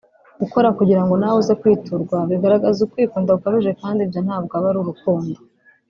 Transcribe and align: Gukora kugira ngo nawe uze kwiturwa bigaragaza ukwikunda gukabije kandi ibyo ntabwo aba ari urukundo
Gukora 0.41 0.69
kugira 0.77 1.01
ngo 1.03 1.13
nawe 1.19 1.35
uze 1.41 1.53
kwiturwa 1.61 2.17
bigaragaza 2.29 2.79
ukwikunda 2.85 3.35
gukabije 3.37 3.71
kandi 3.81 3.99
ibyo 4.05 4.19
ntabwo 4.25 4.53
aba 4.59 4.67
ari 4.69 4.79
urukundo 4.81 5.39